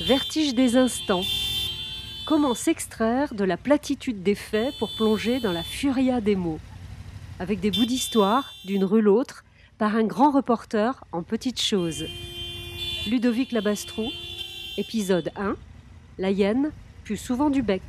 [0.00, 1.24] Vertige des instants.
[2.24, 6.58] Comment s'extraire de la platitude des faits pour plonger dans la furia des mots?
[7.38, 9.44] Avec des bouts d'histoire, d'une rue l'autre,
[9.76, 12.06] par un grand reporter en petites choses.
[13.10, 14.10] Ludovic Labastrou,
[14.78, 15.54] épisode 1
[16.16, 16.70] La hyène,
[17.04, 17.82] plus souvent du bec.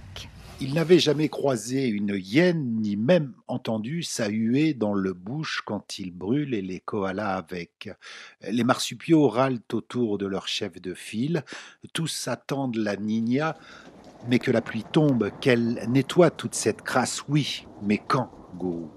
[0.63, 5.97] Il n'avait jamais croisé une hyène, ni même entendu sa huée dans le bouche quand
[5.97, 7.89] il brûle et les koalas avec.
[8.47, 11.43] Les marsupiaux râlent autour de leur chef de file,
[11.93, 13.57] tous attendent la nina,
[14.29, 18.91] mais que la pluie tombe, qu'elle nettoie toute cette crasse, oui, mais quand, gourou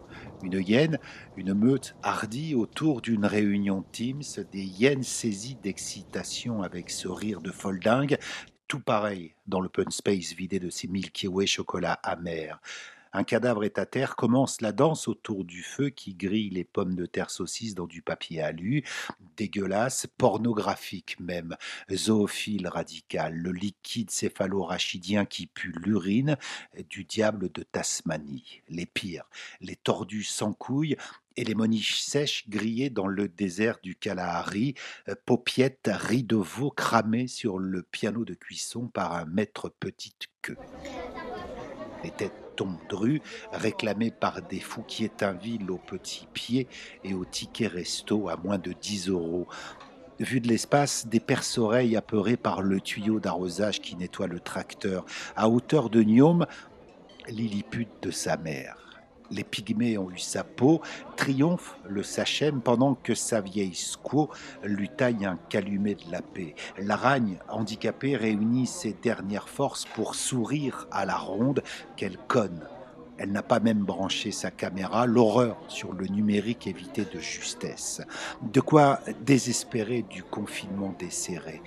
[0.44, 0.98] une hyène,
[1.38, 4.22] une meute hardie autour d'une réunion Teams,
[4.52, 8.18] des hyènes saisies d'excitation avec ce rire de foldingue,
[8.68, 12.60] tout pareil dans l'open space vidé de ses Milky Way chocolat amer.
[13.16, 16.96] Un cadavre est à terre, commence la danse autour du feu qui grille les pommes
[16.96, 18.82] de terre saucisses dans du papier alu,
[19.36, 21.56] dégueulasse, pornographique même,
[21.92, 26.36] zoophile radical, le liquide céphalo-rachidien qui pue l'urine
[26.90, 30.96] du diable de Tasmanie, les pires, les tordus sans couilles
[31.36, 34.74] et les moniches sèches grillées dans le désert du Kalahari,
[35.24, 40.58] paupiettes riz de veau cramées sur le piano de cuisson par un maître petite queue.
[42.02, 43.20] Les têtes tondrues,
[43.52, 46.68] réclamées par des Fouquier-Tinville aux petits pieds
[47.02, 49.46] et aux tickets resto à moins de 10 euros.
[50.20, 55.04] Vu de l'espace, des perce-oreilles apeurées par le tuyau d'arrosage qui nettoie le tracteur.
[55.34, 56.46] À hauteur de Niom,
[57.28, 58.83] Lilliput de sa mère
[59.34, 60.80] les pygmées ont eu sa peau,
[61.16, 64.30] triomphe le sachem pendant que sa vieille squaw
[64.62, 66.54] lui taille un calumet de la paix.
[66.78, 71.62] L'aragne, handicapée, réunit ses dernières forces pour sourire à la ronde
[71.96, 72.66] qu'elle conne.
[73.16, 78.02] Elle n'a pas même branché sa caméra, l'horreur sur le numérique évité de justesse.
[78.42, 81.62] De quoi désespérer du confinement desserré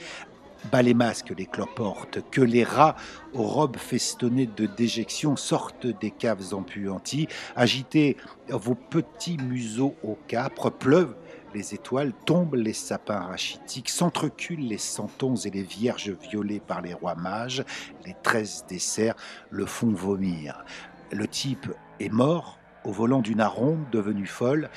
[0.71, 2.95] bas les masques, les cloportes, que les rats
[3.33, 8.17] aux robes festonnées de déjection sortent des caves empuanties, agitez
[8.49, 11.15] vos petits museaux au capre, pleuvent
[11.53, 16.93] les étoiles, tombent les sapins rachitiques, s'entreculent les santons et les vierges violées par les
[16.93, 17.63] rois mages,
[18.05, 19.15] les treize desserts
[19.49, 20.63] le font vomir.
[21.11, 24.69] Le type est mort au volant d'une aronde devenue folle.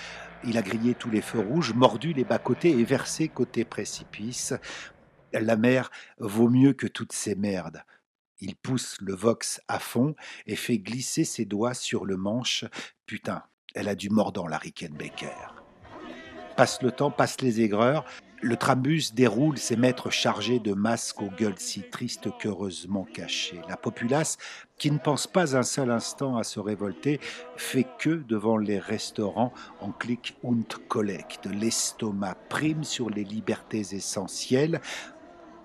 [0.45, 4.55] Il a grillé tous les feux rouges, mordu les bas-côtés et versé côté précipice.
[5.33, 7.83] La mer vaut mieux que toutes ces merdes.
[8.41, 10.15] Il pousse le vox à fond
[10.47, 12.65] et fait glisser ses doigts sur le manche.
[13.07, 13.43] Putain,
[13.75, 15.55] elle a du mordant, la Rickenbacker.
[16.57, 18.05] Passe le temps, passe les aigreurs.
[18.43, 23.61] Le trambus déroule ses maîtres chargés de masques aux gueules si tristes qu'heureusement cachées.
[23.69, 24.39] La populace,
[24.79, 27.21] qui ne pense pas un seul instant à se révolter,
[27.57, 31.47] fait que devant les restaurants en clic und collect.
[31.47, 34.81] L'estomac prime sur les libertés essentielles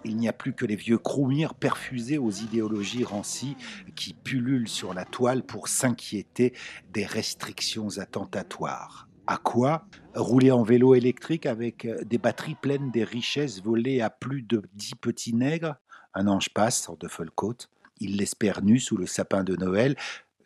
[0.06, 3.58] il n'y a plus que les vieux croumirs perfusés aux idéologies rancies
[3.96, 6.54] qui pullulent sur la toile pour s'inquiéter
[6.94, 9.08] des restrictions attentatoires.
[9.28, 14.44] À quoi Rouler en vélo électrique avec des batteries pleines des richesses volées à plus
[14.44, 15.76] de dix petits nègres?
[16.14, 17.70] Un ange passe de Folcote.
[18.00, 19.96] Il l'espère nu sous le sapin de Noël,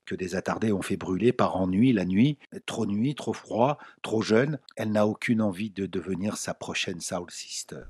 [0.06, 2.38] que des attardés ont fait brûler par ennui la nuit.
[2.66, 7.30] Trop nuit, trop froid, trop jeune, elle n'a aucune envie de devenir sa prochaine Soul
[7.30, 7.82] Sister.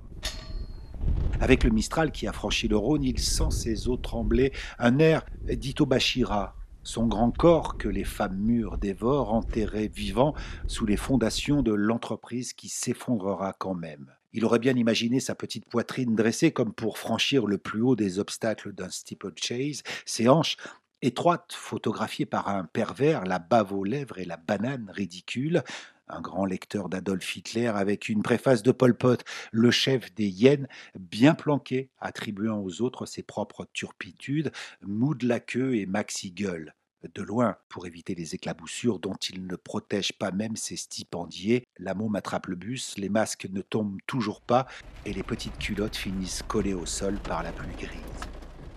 [1.40, 5.26] Avec le Mistral qui a franchi le Rhône, il sent ses os trembler, un air
[5.48, 10.34] d'Ito Bashira, son grand corps que les femmes mûres dévorent, enterré vivant
[10.68, 14.12] sous les fondations de l'entreprise qui s'effondrera quand même.
[14.34, 18.20] Il aurait bien imaginé sa petite poitrine dressée comme pour franchir le plus haut des
[18.20, 20.58] obstacles d'un steeplechase, ses hanches
[21.02, 25.64] étroites photographiées par un pervers, la bave aux lèvres et la banane ridicule,
[26.10, 30.68] un grand lecteur d'Adolf Hitler avec une préface de Pol Pot, le chef des hyènes,
[31.00, 36.74] bien planqué, attribuant aux autres ses propres turpitudes, mou de la queue et maxi gueule.
[37.14, 41.94] De loin, pour éviter les éclaboussures dont il ne protège pas même ses stipendiers, la
[41.94, 44.68] môme attrape le bus, les masques ne tombent toujours pas
[45.06, 48.02] et les petites culottes finissent collées au sol par la pluie grise.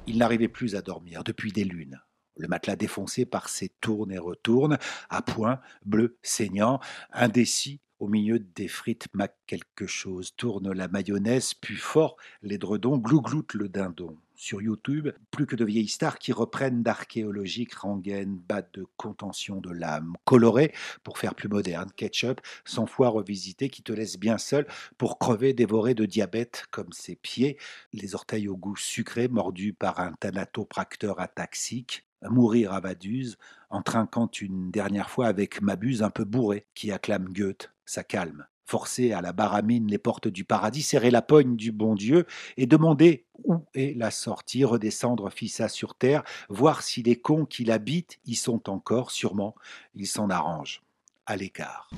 [0.06, 2.00] Il n'arrivait plus à dormir depuis des lunes.
[2.37, 4.79] Le matelas défoncé par ses tournes et retournes,
[5.11, 6.81] à point, bleu, saignant,
[7.12, 13.55] indécis, au milieu des frites mac quelque chose, tourne la mayonnaise, puis fort l'édredon, glougloute
[13.55, 14.17] le dindon.
[14.34, 19.70] Sur YouTube, plus que de vieilles stars qui reprennent d'archéologiques rengaines, battes de contention de
[19.70, 20.75] l'âme, colorées
[21.05, 24.67] pour faire plus moderne, ketchup, sans fois revisité, qui te laisse bien seul
[24.99, 27.56] pour crever dévoré de diabète comme ses pieds,
[27.93, 33.36] les orteils au goût sucré mordus par un thanatopracteur ataxique, mourir à Vaduz
[33.70, 38.46] en trinquant une dernière fois avec Mabuse un peu bourré qui acclame Goethe, ça calme.
[38.64, 42.26] forcer à la baramine les portes du paradis, serrer la poigne du bon Dieu
[42.56, 47.64] et demander où est la sortie, redescendre Fissa sur terre, voir si les cons qui
[47.64, 49.54] l'habitent y sont encore, sûrement,
[49.94, 50.82] ils s'en arrangent,
[51.26, 51.90] à l'écart.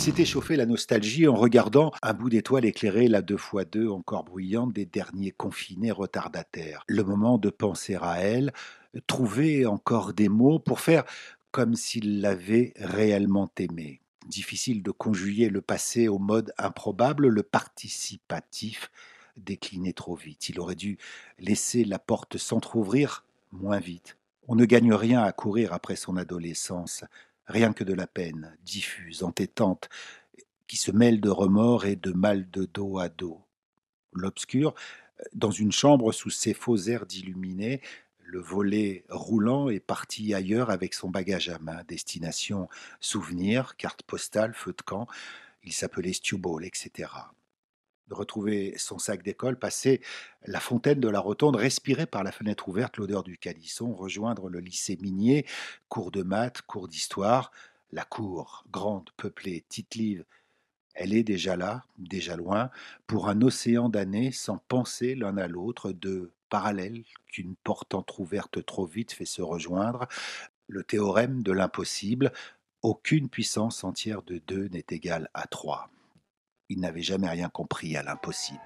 [0.00, 3.86] Il s'était chauffé la nostalgie en regardant un bout d'étoile éclairé la deux fois deux
[3.90, 6.84] encore bruyante des derniers confinés retardataires.
[6.88, 8.54] Le moment de penser à elle,
[9.06, 11.04] trouver encore des mots pour faire
[11.50, 14.00] comme s'il l'avait réellement aimé.
[14.26, 18.90] Difficile de conjuguer le passé au mode improbable, le participatif
[19.36, 20.48] décliné trop vite.
[20.48, 20.96] Il aurait dû
[21.38, 24.16] laisser la porte s'entr'ouvrir moins vite.
[24.48, 27.04] On ne gagne rien à courir après son adolescence,
[27.50, 29.88] rien que de la peine, diffuse, entêtante,
[30.66, 33.42] qui se mêle de remords et de mal de dos à dos.
[34.12, 34.74] L'obscur,
[35.34, 37.80] dans une chambre sous ses faux airs d'illuminé,
[38.20, 42.68] le volet roulant est parti ailleurs avec son bagage à main, destination
[43.00, 45.08] souvenirs, carte postale, feu de camp.
[45.64, 47.08] Il s'appelait Stewball, etc.
[48.10, 50.00] Retrouver son sac d'école, passer
[50.46, 54.60] la fontaine de la rotonde, respirer par la fenêtre ouverte l'odeur du calisson, rejoindre le
[54.60, 55.46] lycée minier,
[55.88, 57.52] cours de maths, cours d'histoire,
[57.92, 60.24] la cour, grande, peuplée, tite-live,
[60.94, 62.70] elle est déjà là, déjà loin,
[63.06, 68.86] pour un océan d'années sans penser l'un à l'autre, de parallèles qu'une porte entr'ouverte trop
[68.86, 70.08] vite fait se rejoindre,
[70.68, 72.32] le théorème de l'impossible,
[72.82, 75.90] aucune puissance entière de deux n'est égale à trois.
[76.70, 78.58] Il n'avait jamais rien compris à l'impossible.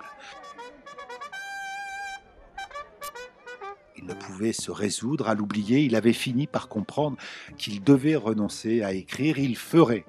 [3.96, 7.16] Il ne pouvait se résoudre à l'oublier, il avait fini par comprendre
[7.56, 10.04] qu'il devait renoncer à écrire, il ferait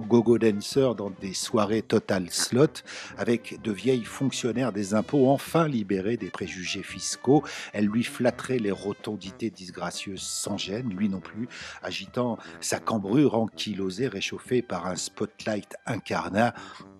[0.00, 2.82] gogo dancer dans des soirées total slot
[3.16, 7.42] avec de vieilles fonctionnaires des impôts enfin libérées des préjugés fiscaux.
[7.72, 11.48] Elle lui flatterait les rotondités disgracieuses sans gêne, lui non plus,
[11.82, 16.54] agitant sa cambrure ankylosée réchauffée par un spotlight incarnat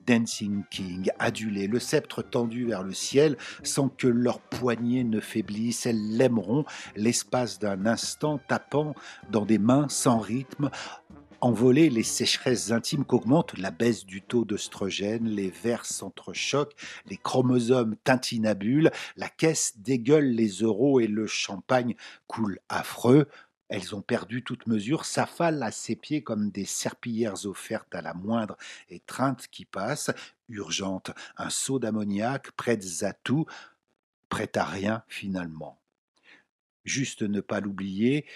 [0.06, 5.86] Dancing King, adulé, le sceptre tendu vers le ciel, sans que leurs poignets ne faiblissent,
[5.86, 6.64] elles l'aimeront
[6.96, 8.94] l'espace d'un instant, tapant
[9.30, 10.70] dans des mains sans rythme,
[11.40, 16.76] envoler les sécheresses intimes qu'augmente la baisse du taux d'œstrogène, les vers s'entrechoquent,
[17.06, 21.94] les chromosomes tintinabulent, la caisse dégueule les euros et le champagne
[22.26, 23.28] coule affreux.
[23.68, 28.14] Elles ont perdu toute mesure, s'affalent à ses pieds comme des serpillères offertes à la
[28.14, 28.56] moindre
[28.88, 30.10] étreinte qui passe,
[30.48, 33.46] urgente, un seau d'ammoniac, prêtes à tout,
[34.28, 35.78] prêtes à rien finalement.
[36.84, 38.26] Juste ne pas l'oublier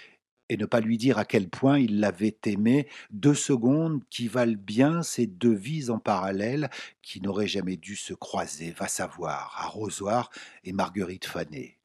[0.49, 4.57] et ne pas lui dire à quel point il l'avait aimé, deux secondes qui valent
[4.57, 6.69] bien ces deux vies en parallèle
[7.01, 10.29] qui n'auraient jamais dû se croiser, va savoir, Arrosoir
[10.63, 11.77] et Marguerite Fanet.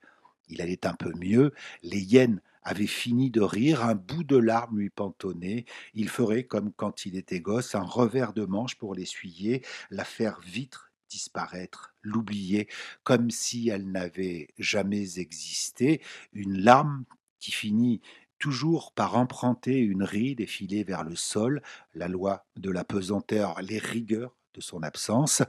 [0.49, 1.53] Il allait un peu mieux,
[1.83, 5.65] les hyènes avaient fini de rire, un bout de larme lui pantonnait,
[5.95, 10.41] il ferait, comme quand il était gosse, un revers de manche pour l'essuyer, la faire
[10.41, 12.69] vitre disparaître, l'oublier,
[13.03, 16.01] comme si elle n'avait jamais existé,
[16.33, 17.05] une larme
[17.41, 18.01] qui finit
[18.41, 21.63] toujours par emprunter une ride et vers le sol,
[21.95, 25.43] la loi de la pesanteur, les rigueurs de son absence,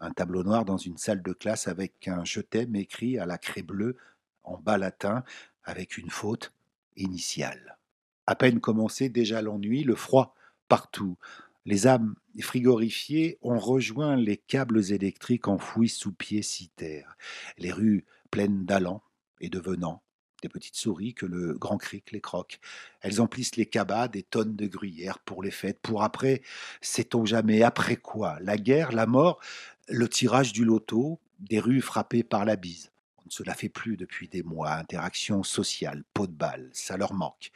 [0.00, 3.38] un tableau noir dans une salle de classe avec un je t'aime écrit à la
[3.38, 3.96] craie bleue
[4.42, 5.22] en bas latin
[5.62, 6.52] avec une faute
[6.96, 7.78] initiale.
[8.26, 10.34] À peine commencé, déjà l'ennui, le froid
[10.68, 11.18] partout.
[11.66, 16.42] Les âmes frigorifiées ont rejoint les câbles électriques enfouis sous pieds
[16.74, 17.16] terre.
[17.58, 19.02] Les rues pleines d'allants
[19.40, 20.02] et de venants,
[20.42, 22.60] des petites souris que le grand cric les croque.
[23.00, 26.42] Elles emplissent les cabas des tonnes de gruyère pour les fêtes, pour après,
[26.80, 28.38] sait-on jamais, après quoi?
[28.40, 29.40] La guerre, la mort,
[29.88, 32.90] le tirage du loto, des rues frappées par la bise.
[33.18, 36.96] On ne se la fait plus depuis des mois, interaction sociale, peau de balle, ça
[36.96, 37.50] leur manque.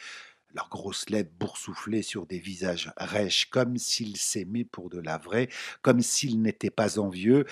[0.55, 5.49] Leurs grosses lèvres boursouflées sur des visages rêches, comme s'ils s'aimaient pour de la vraie,
[5.83, 7.45] comme s'ils n'étaient pas envieux,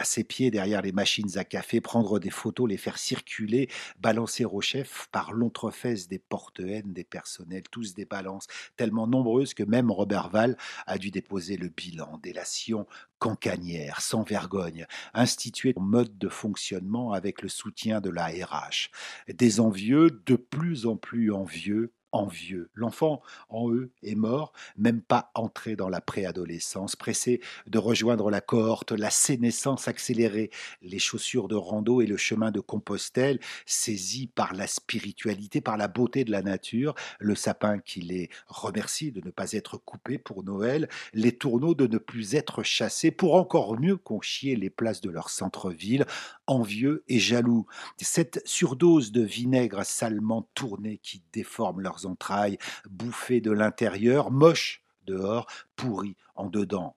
[0.00, 4.46] à ses pieds derrière les machines à café, prendre des photos, les faire circuler, balancer
[4.46, 9.90] au chef par l'entrefesse des porte-haines des personnels, tous des balances tellement nombreuses que même
[9.90, 12.18] Robert Val a dû déposer le bilan.
[12.22, 12.86] Délation
[13.18, 18.88] cancanière, sans vergogne, instituée en mode de fonctionnement avec le soutien de la RH.
[19.28, 22.70] Des envieux, de plus en plus envieux, envieux.
[22.74, 28.40] L'enfant en eux est mort, même pas entré dans la préadolescence, pressé de rejoindre la
[28.40, 30.50] cohorte, la sénescence accélérée,
[30.82, 35.88] les chaussures de rando et le chemin de Compostelle, saisi par la spiritualité, par la
[35.88, 40.44] beauté de la nature, le sapin qui les remercie de ne pas être coupé pour
[40.44, 45.00] Noël, les tourneaux de ne plus être chassés pour encore mieux qu'on chier les places
[45.00, 46.06] de leur centre-ville,
[46.50, 47.66] envieux et jaloux.
[47.98, 55.46] Cette surdose de vinaigre salement tourné qui déforme leurs entrailles, bouffées de l'intérieur, moches dehors,
[55.76, 56.96] pourris en dedans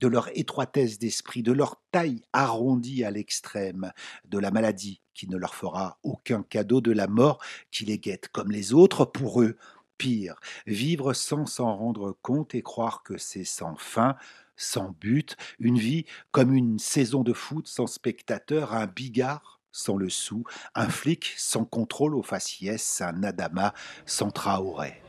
[0.00, 3.92] de leur étroitesse d'esprit, de leur taille arrondie à l'extrême,
[4.24, 7.38] de la maladie qui ne leur fera aucun cadeau, de la mort
[7.70, 9.56] qui les guette comme les autres pour eux.
[9.96, 14.16] Pire, vivre sans s'en rendre compte et croire que c'est sans fin,
[14.60, 20.10] sans but, une vie comme une saison de foot sans spectateur, un bigard sans le
[20.10, 23.72] sou, un flic sans contrôle au faciès, un Adama
[24.04, 25.02] sans Traoré.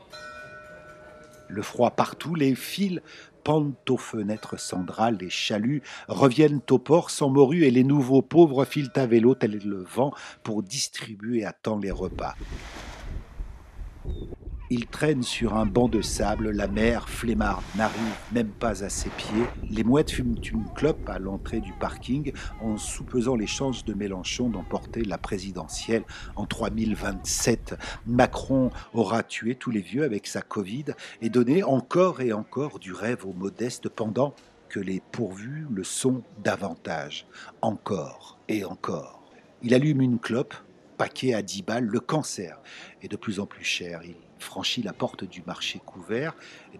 [1.48, 3.00] Le froid partout, les fils
[3.44, 8.64] pendent aux fenêtres centrales, les chaluts reviennent au port sans morue et les nouveaux pauvres
[8.64, 12.36] filent à vélo tel le vent pour distribuer à temps les repas.
[14.74, 19.10] Il traîne sur un banc de sable, la mer, flemmarde, n'arrive même pas à ses
[19.10, 19.44] pieds.
[19.68, 24.48] Les mouettes fument une clope à l'entrée du parking en soupesant les chances de Mélenchon
[24.48, 26.04] d'emporter la présidentielle
[26.36, 27.74] en 3027.
[28.06, 30.86] Macron aura tué tous les vieux avec sa Covid
[31.20, 34.34] et donné encore et encore du rêve aux modestes pendant
[34.70, 37.26] que les pourvus le sont davantage.
[37.60, 39.22] Encore et encore.
[39.60, 40.54] Il allume une clope,
[40.96, 42.58] paquet à 10 balles, le cancer
[43.02, 44.00] est de plus en plus cher.
[44.42, 46.34] Franchit la porte du marché couvert,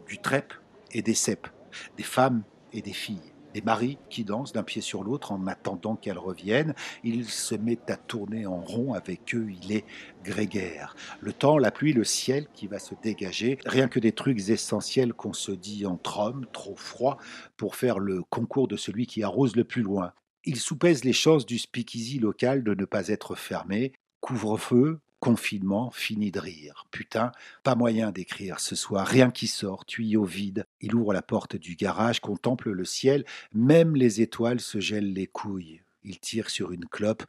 [0.07, 0.52] du trèpe
[0.90, 1.49] et des cèpes,
[1.97, 2.42] des femmes
[2.73, 6.75] et des filles, des maris qui dansent d'un pied sur l'autre en attendant qu'elles reviennent.
[7.04, 9.85] Il se met à tourner en rond avec eux, il est
[10.25, 10.97] grégaire.
[11.21, 15.12] Le temps, la pluie, le ciel qui va se dégager, rien que des trucs essentiels
[15.12, 17.19] qu'on se dit entre hommes, trop froid,
[17.57, 20.12] pour faire le concours de celui qui arrose le plus loin.
[20.45, 23.92] Il soupèse les chances du speakeasy local de ne pas être fermé.
[24.21, 26.85] Couvre-feu, Confinement, fini de rire.
[26.91, 27.31] Putain,
[27.62, 30.67] pas moyen d'écrire ce soir, rien qui sort, tuyau vide.
[30.81, 33.25] Il ouvre la porte du garage, contemple le ciel,
[33.55, 35.81] même les étoiles se gèlent les couilles.
[36.02, 37.23] Il tire sur une clope,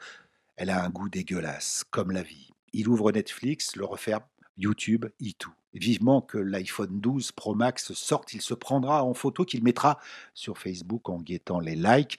[0.55, 2.49] elle a un goût dégueulasse, comme la vie.
[2.73, 4.23] Il ouvre Netflix, le referme,
[4.57, 5.05] YouTube,
[5.37, 5.53] tout.
[5.75, 9.99] Vivement que l'iPhone 12 Pro Max sorte, il se prendra en photo qu'il mettra
[10.33, 12.17] sur Facebook en guettant les likes.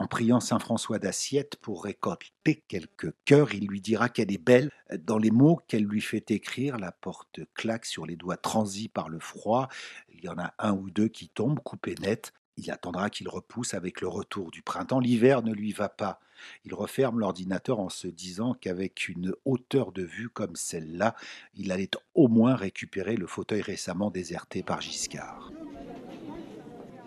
[0.00, 4.70] En priant Saint François d'Assiette pour récolter quelques cœurs, il lui dira qu'elle est belle.
[4.98, 9.10] Dans les mots qu'elle lui fait écrire, la porte claque sur les doigts transis par
[9.10, 9.68] le froid.
[10.14, 12.32] Il y en a un ou deux qui tombent, coupés net.
[12.56, 15.00] Il attendra qu'il repousse avec le retour du printemps.
[15.00, 16.18] L'hiver ne lui va pas.
[16.64, 21.14] Il referme l'ordinateur en se disant qu'avec une hauteur de vue comme celle-là,
[21.54, 25.52] il allait au moins récupérer le fauteuil récemment déserté par Giscard.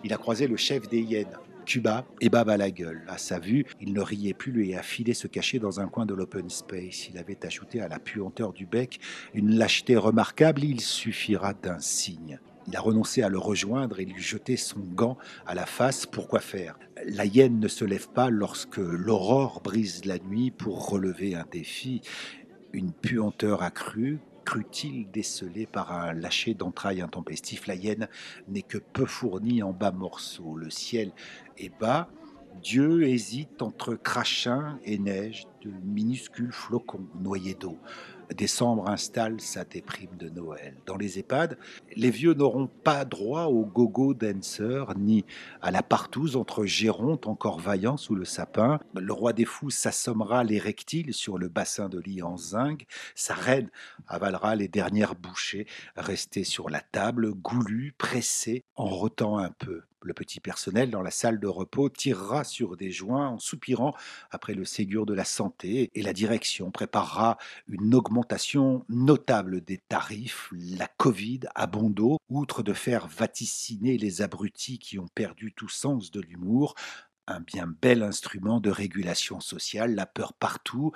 [0.04, 3.02] Il a croisé le chef des hyènes, Cuba et bave à la gueule.
[3.08, 6.06] À sa vue, il ne riait plus et a filé se cacher dans un coin
[6.06, 7.08] de l'open space.
[7.08, 9.00] Il avait ajouté à la puanteur du bec
[9.32, 12.38] une lâcheté remarquable, il suffira d'un signe.
[12.66, 16.06] Il a renoncé à le rejoindre et lui jeter son gant à la face.
[16.06, 16.78] Pourquoi faire?
[17.06, 22.00] La hyène ne se lève pas lorsque l'aurore brise la nuit pour relever un défi.
[22.72, 27.66] Une puanteur accrue, crut-il décelé par un lâcher d'entrailles intempestif.
[27.66, 28.08] La hyène
[28.48, 30.56] n'est que peu fournie en bas morceaux.
[30.56, 31.12] Le ciel
[31.58, 32.08] est bas.
[32.62, 37.78] Dieu hésite entre crachin et neige, de minuscules flocons noyés d'eau.
[38.32, 40.76] Décembre installe sa déprime de Noël.
[40.86, 41.58] Dans les EHPAD,
[41.96, 45.24] les vieux n'auront pas droit au gogo dancer ni
[45.60, 48.80] à la partouze entre gérontes encore vaillants sous le sapin.
[48.94, 52.86] Le roi des fous s'assommera les rectiles sur le bassin de lit en zinc.
[53.14, 53.70] Sa reine
[54.08, 55.66] avalera les dernières bouchées
[55.96, 59.82] restées sur la table, goulues, pressées, en rotant un peu.
[60.04, 63.94] Le petit personnel dans la salle de repos tirera sur des joints en soupirant
[64.30, 70.50] après le Ségur de la santé et la direction préparera une augmentation notable des tarifs.
[70.52, 75.70] La Covid à bon dos, outre de faire vaticiner les abrutis qui ont perdu tout
[75.70, 76.74] sens de l'humour,
[77.26, 80.92] un bien bel instrument de régulation sociale, la peur partout,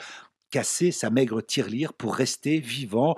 [0.51, 3.17] casser sa maigre tirelire pour rester vivant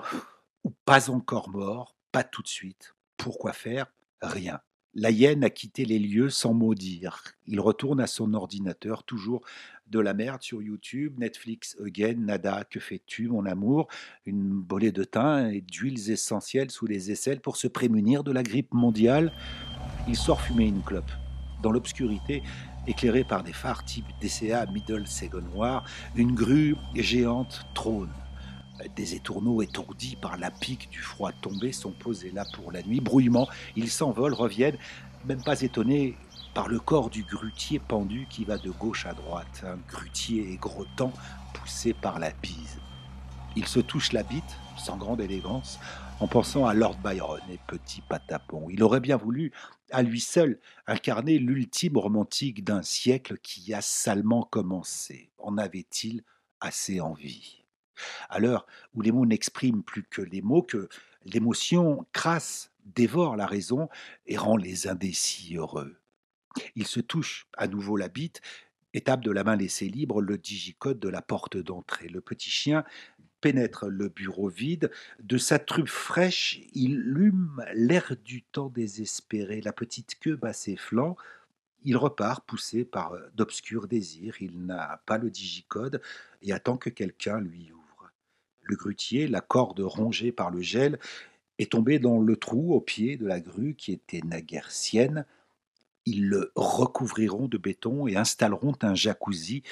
[0.63, 2.95] ou pas encore mort, pas tout de suite.
[3.17, 3.87] Pourquoi faire?
[4.21, 4.61] Rien.
[4.93, 7.23] La hyène a quitté les lieux sans mot dire.
[7.47, 9.41] Il retourne à son ordinateur, toujours
[9.87, 13.87] de la merde sur YouTube, Netflix again, nada, que fais-tu, mon amour?
[14.25, 18.43] Une bolée de thym et d'huiles essentielles sous les aisselles pour se prémunir de la
[18.43, 19.31] grippe mondiale.
[20.09, 21.11] Il sort fumer une clope.
[21.63, 22.43] Dans l'obscurité,
[22.85, 25.05] éclairée par des phares type DCA Middle
[25.53, 25.85] Noir,
[26.17, 28.11] une grue géante trône.
[28.95, 32.99] Des étourneaux étourdis par la pique du froid tombé sont posés là pour la nuit.
[32.99, 34.77] Brouillement, ils s'envolent, reviennent,
[35.25, 36.17] même pas étonnés
[36.53, 41.13] par le corps du grutier pendu qui va de gauche à droite, un grutier égrottant
[41.53, 42.79] poussé par la bise.
[43.55, 45.79] Il se touche la bite, sans grande élégance,
[46.19, 48.67] en pensant à Lord Byron et Petit Patapon.
[48.69, 49.51] Il aurait bien voulu,
[49.91, 55.31] à lui seul, incarner l'ultime romantique d'un siècle qui a salement commencé.
[55.37, 56.23] En avait-il
[56.59, 57.60] assez envie?
[58.29, 60.89] À l'heure où les mots n'expriment plus que les mots, que
[61.25, 63.89] l'émotion crasse dévore la raison
[64.25, 65.95] et rend les indécis heureux.
[66.75, 68.41] Il se touche à nouveau la bite
[68.93, 72.09] et tape de la main laissée libre le digicode de la porte d'entrée.
[72.09, 72.83] Le petit chien
[73.39, 74.91] pénètre le bureau vide.
[75.21, 79.61] De sa truffe fraîche, il lume l'air du temps désespéré.
[79.61, 81.15] La petite queue bat ses flancs.
[81.83, 84.35] Il repart, poussé par d'obscurs désirs.
[84.41, 86.01] Il n'a pas le digicode
[86.41, 87.80] et attend que quelqu'un lui ouvre.
[88.63, 90.99] Le grutier, la corde rongée par le gel,
[91.59, 95.25] est tombé dans le trou au pied de la grue qui était naguère sienne.
[96.05, 99.63] Ils le recouvriront de béton et installeront un jacuzzi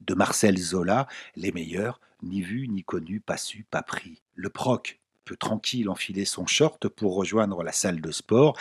[0.00, 4.22] de Marcel Zola, les meilleurs, ni vu, ni connu, pas su, pas pris.
[4.34, 8.58] Le proc peut tranquille enfiler son short pour rejoindre la salle de sport.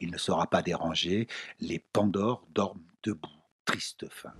[0.00, 1.28] Il ne sera pas dérangé.
[1.60, 3.28] Les Pandores dorment debout.
[3.64, 4.32] Triste fin.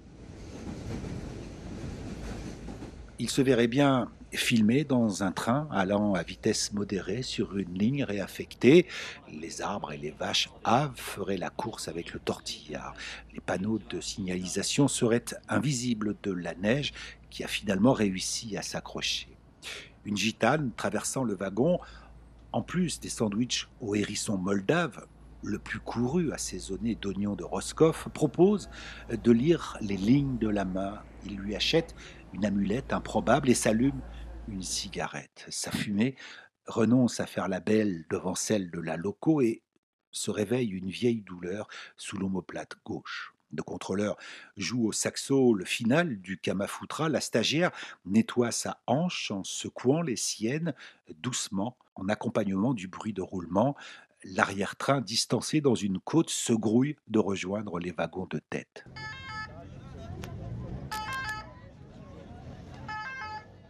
[3.18, 8.04] Il se verrait bien filmé dans un train allant à vitesse modérée sur une ligne
[8.04, 8.86] réaffectée.
[9.32, 12.94] Les arbres et les vaches aves feraient la course avec le tortillard.
[13.32, 16.92] Les panneaux de signalisation seraient invisibles de la neige
[17.30, 19.28] qui a finalement réussi à s'accrocher.
[20.04, 21.78] Une gitane traversant le wagon,
[22.52, 25.06] en plus des sandwichs au hérisson moldave,
[25.42, 28.68] le plus couru, assaisonné d'oignons de Roscoff, propose
[29.10, 30.98] de lire les lignes de la main.
[31.24, 31.94] Il lui achète
[32.32, 34.00] une amulette improbable et s'allume
[34.48, 35.46] une cigarette.
[35.48, 36.16] Sa fumée
[36.66, 39.62] renonce à faire la belle devant celle de la loco et
[40.10, 43.32] se réveille une vieille douleur sous l'omoplate gauche.
[43.56, 44.16] Le contrôleur
[44.56, 47.08] joue au saxo le final du Kamafutra.
[47.08, 47.70] La stagiaire
[48.04, 50.74] nettoie sa hanche en secouant les siennes
[51.22, 53.76] doucement, en accompagnement du bruit de roulement.
[54.24, 58.84] L'arrière-train, distancé dans une côte, se grouille de rejoindre les wagons de tête.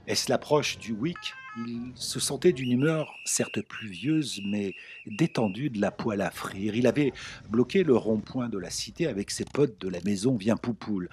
[0.07, 1.17] Est-ce l'approche du week
[1.59, 6.77] Il se sentait d'une humeur certes pluvieuse, mais détendue de la poêle à frire.
[6.77, 7.13] Il avait
[7.51, 11.09] bloqué le rond-point de la cité avec ses potes de la maison Vient Poupoule.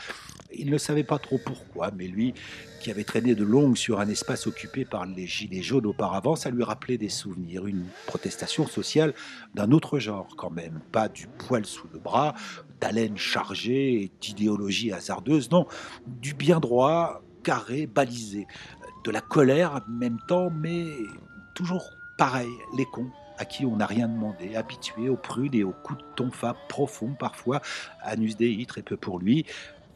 [0.54, 2.36] Il ne savait pas trop pourquoi, mais lui,
[2.82, 6.52] qui avait traîné de longue sur un espace occupé par les gilets jaunes auparavant, ça
[6.52, 9.16] lui rappelait des souvenirs, une protestation sociale
[9.56, 12.36] d'un autre genre quand même, pas du poil sous le bras,
[12.80, 15.66] d'haleine chargée, d'idéologie hasardeuse, non,
[16.06, 18.48] du bien droit, carré, balisé,
[19.04, 20.88] de la colère en même temps, mais
[21.54, 25.74] toujours pareil, les cons à qui on n'a rien demandé, habitués aux prudes et aux
[25.74, 27.62] coups de tonfa profonds parfois,
[28.02, 29.46] Anus Dei, très peu pour lui,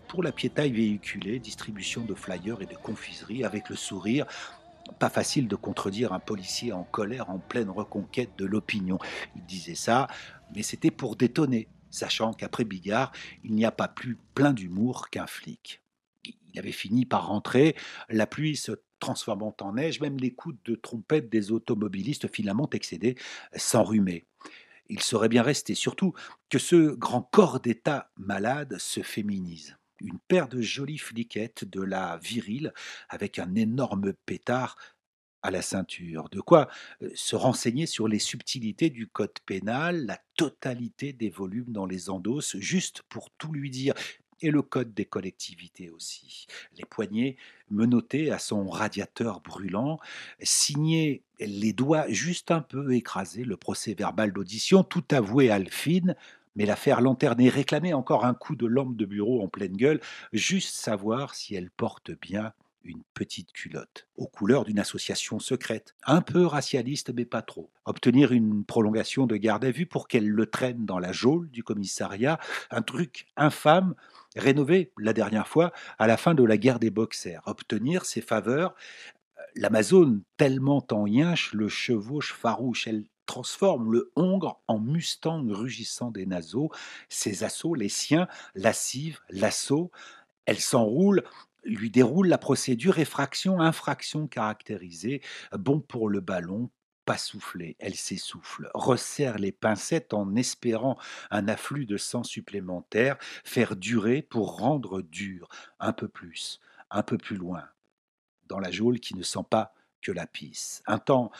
[0.07, 4.25] pour la piétaille véhiculée, distribution de flyers et de confiseries avec le sourire.
[4.99, 8.97] Pas facile de contredire un policier en colère en pleine reconquête de l'opinion.
[9.35, 10.07] Il disait ça,
[10.55, 13.11] mais c'était pour détonner, sachant qu'après Bigard,
[13.43, 15.81] il n'y a pas plus plein d'humour qu'un flic.
[16.25, 17.75] Il avait fini par rentrer,
[18.09, 23.15] la pluie se transformant en neige, même les coups de trompette des automobilistes finalement excédés
[23.55, 24.25] s'enrhumaient.
[24.89, 26.13] Il serait bien resté, surtout
[26.49, 29.77] que ce grand corps d'État malade se féminise.
[29.99, 32.71] Une paire de jolies fliquettes de la virile
[33.09, 34.77] avec un énorme pétard
[35.41, 36.29] à la ceinture.
[36.29, 36.69] De quoi
[37.01, 42.09] euh, se renseigner sur les subtilités du code pénal, la totalité des volumes dans les
[42.09, 43.93] endosses, juste pour tout lui dire
[44.41, 46.47] et le code des collectivités aussi.
[46.77, 47.37] Les poignets
[47.69, 49.99] menottés à son radiateur brûlant,
[50.41, 56.15] signé les doigts juste un peu écrasés, le procès verbal d'audition, tout avoué à Alphine,
[56.55, 60.01] mais l'affaire lanternée réclamait encore un coup de lampe de bureau en pleine gueule,
[60.33, 62.53] juste savoir si elle porte bien
[62.87, 67.69] une petite culotte, aux couleurs d'une association secrète, un peu racialiste mais pas trop.
[67.85, 71.63] Obtenir une prolongation de garde à vue pour qu'elle le traîne dans la geôle du
[71.63, 72.39] commissariat,
[72.71, 73.93] un truc infâme,
[74.37, 77.41] rénové la dernière fois à la fin de la guerre des boxers.
[77.45, 78.75] Obtenir ses faveurs,
[79.37, 86.11] euh, l'Amazone, tellement en yinche, le chevauche farouche, elle transforme le hongre en mustang rugissant
[86.11, 86.71] des naseaux,
[87.09, 89.91] ses assauts, les siens, lascive, l'assaut,
[90.45, 91.23] elle s'enroule
[91.67, 95.21] lui déroule la procédure effraction-infraction caractérisée,
[95.51, 96.69] bon pour le ballon,
[97.07, 100.97] pas souffler, elle s'essouffle, resserre les pincettes en espérant
[101.31, 103.15] un afflux de sang supplémentaire,
[103.45, 105.47] faire durer pour rendre dur,
[105.79, 106.59] un peu plus,
[106.91, 107.63] un peu plus loin,
[108.47, 110.83] dans la geôle qui ne sent pas que la pisse.
[110.85, 111.31] Un temps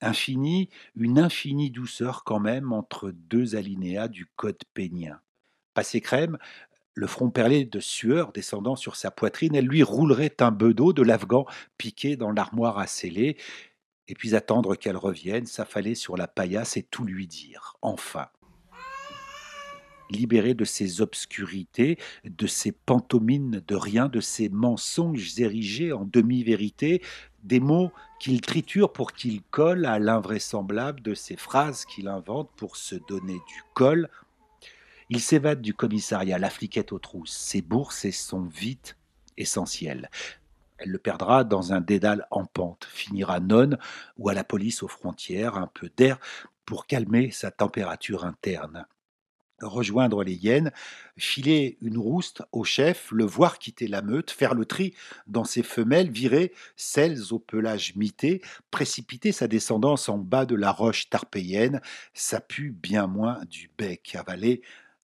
[0.00, 5.18] infini, une infinie douceur quand même entre deux alinéas du code pénien.
[5.74, 6.38] Passé crème,
[6.94, 11.02] le front perlé de sueur descendant sur sa poitrine, elle lui roulerait un bedeau de
[11.02, 11.46] l'Afghan
[11.78, 13.36] piqué dans l'armoire à sceller,
[14.08, 18.28] et puis attendre qu'elle revienne, s'affaler sur la paillasse et tout lui dire, enfin.
[20.10, 27.02] Libéré de ses obscurités, de ses pantomimes de rien, de ses mensonges érigés en demi-vérité,
[27.42, 27.90] des mots
[28.20, 33.34] qu'il triture pour qu'ils collent à l'invraisemblable de ces phrases qu'il invente pour se donner
[33.34, 34.08] du col.
[35.10, 37.36] Il s'évade du commissariat, la fliquette aux trousses.
[37.36, 38.96] Ses bourses sont vite
[39.36, 40.08] essentielles.
[40.78, 43.78] Elle le perdra dans un dédale en pente, finira nonne
[44.18, 46.18] ou à la police aux frontières, un peu d'air
[46.64, 48.86] pour calmer sa température interne.
[49.62, 50.70] Rejoindre les hyènes,
[51.16, 54.94] filer une rouste au chef, le voir quitter la meute, faire le tri
[55.26, 60.72] dans ses femelles, virer celles au pelage mité, précipiter sa descendance en bas de la
[60.72, 61.80] roche tarpéienne,
[62.12, 64.60] ça pue bien moins du bec, avaler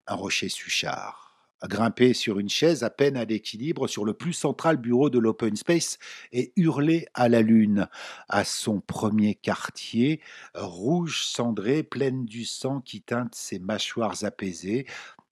[0.07, 1.22] un rocher suchard
[1.69, 5.57] grimper sur une chaise à peine à l'équilibre sur le plus central bureau de l'open
[5.57, 5.99] space
[6.33, 7.89] et hurler à la lune,
[8.29, 10.21] à son premier quartier,
[10.55, 14.87] rouge cendré, pleine du sang qui teinte ses mâchoires apaisées,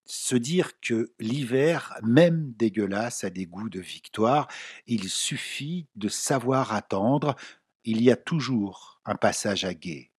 [0.05, 4.49] se dire que l'hiver, même dégueulasse, a des goûts de victoire,
[4.87, 7.37] il suffit de savoir attendre,
[7.85, 10.11] il y a toujours un passage à guet.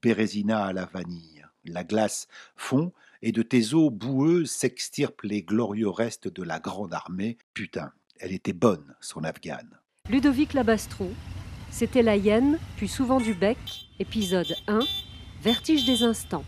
[0.00, 1.44] Bérésina à la vanille.
[1.64, 6.92] La glace fond, et de tes eaux boueuses s'extirpent les glorieux restes de la grande
[6.92, 7.38] armée.
[7.54, 9.78] Putain, elle était bonne, son afghane.
[10.10, 11.10] Ludovic Labastron,
[11.70, 13.58] c'était la hyène, puis souvent du bec,
[13.98, 14.80] épisode 1,
[15.42, 16.44] Vertige des instants.